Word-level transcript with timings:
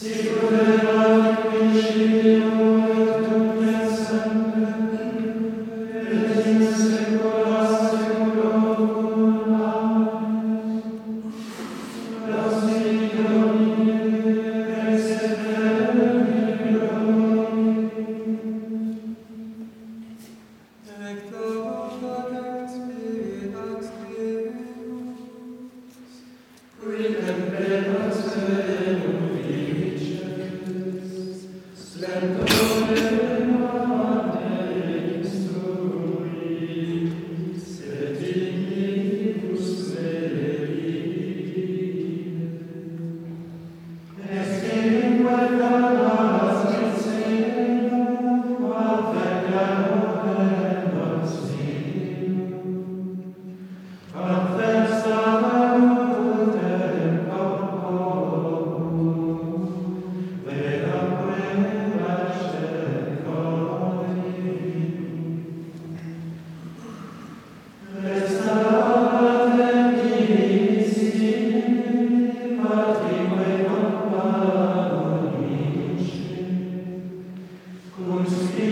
Sicut 0.00 0.52
erat 0.52 1.52
in 1.54 2.57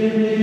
Amen. 0.00 0.39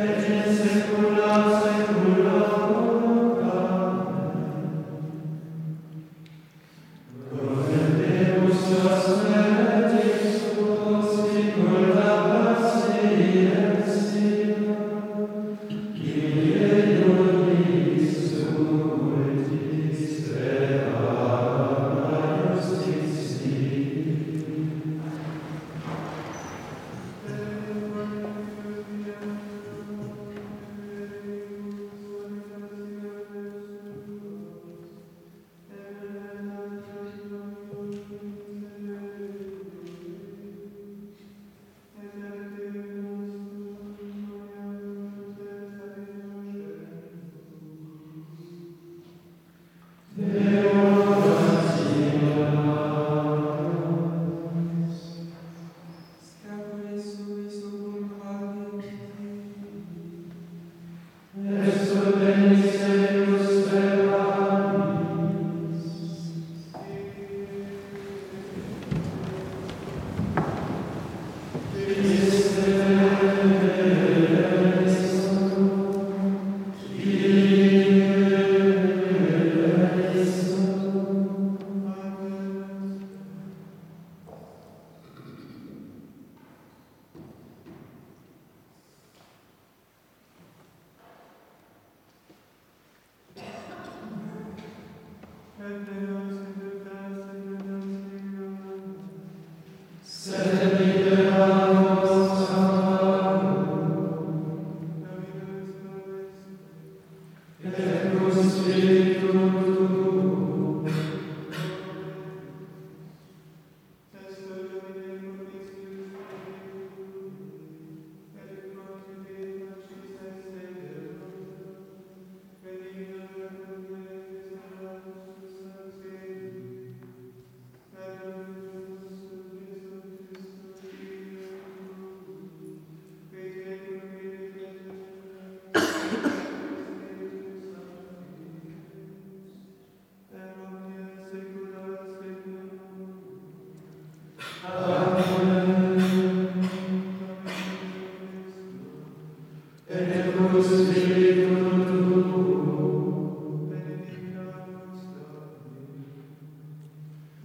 Vengeance 0.00 0.99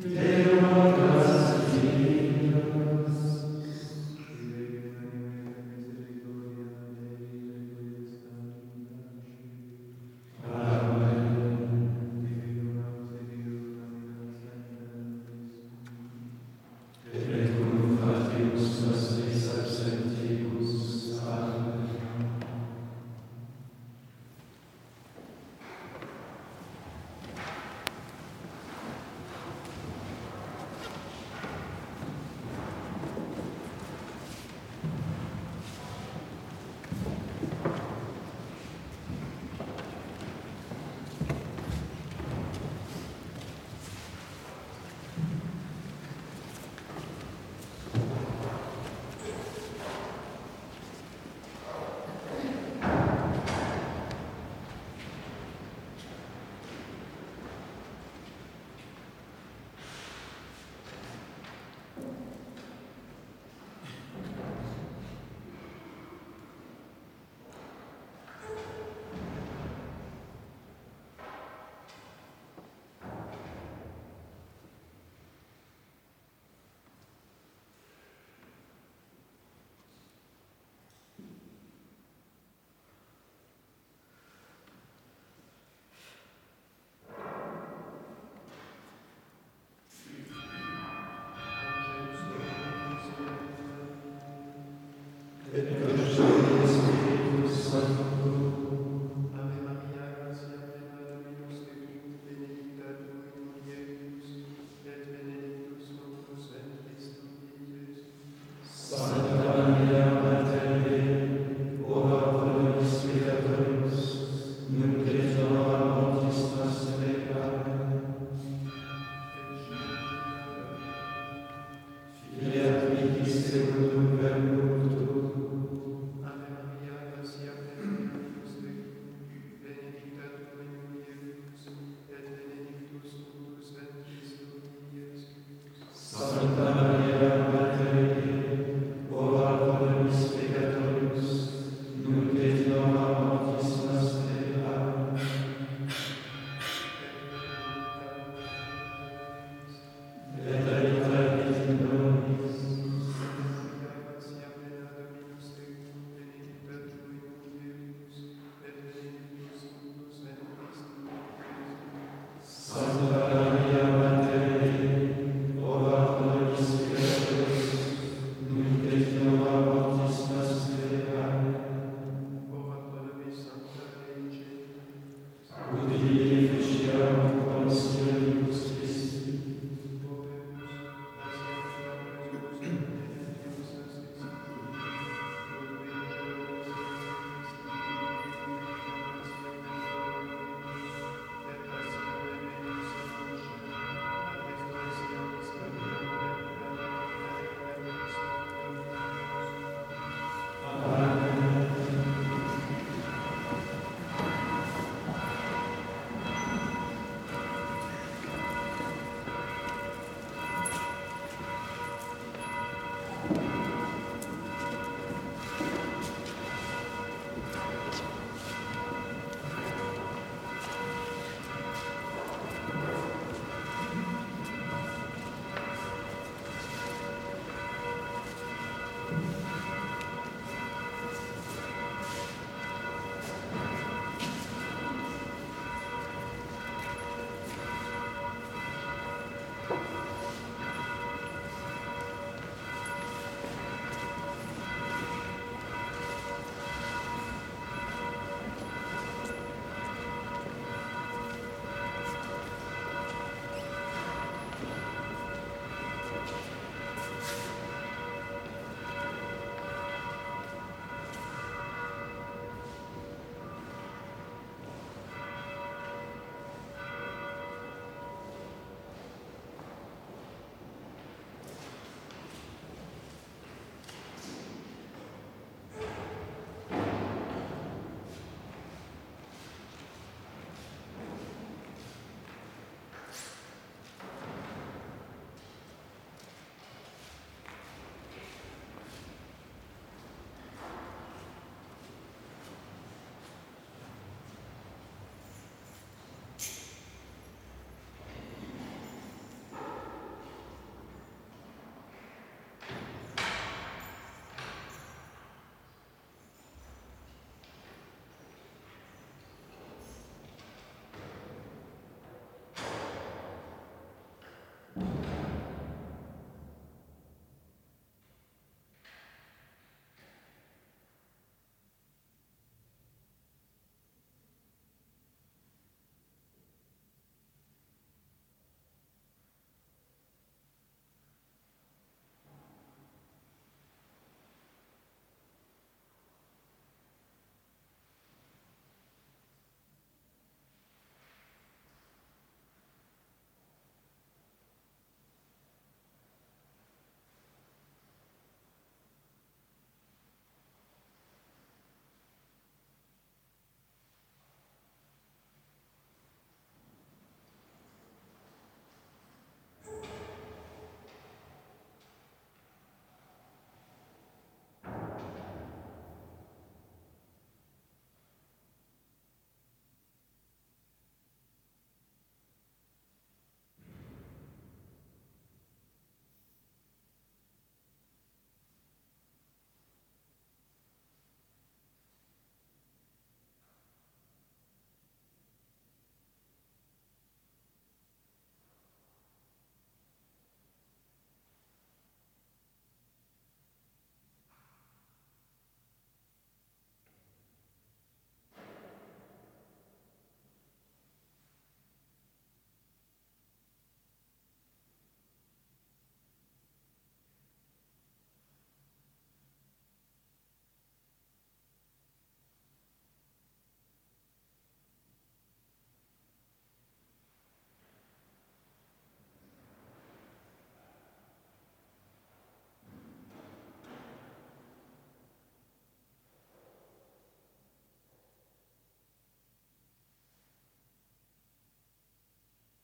Today. 0.00 0.27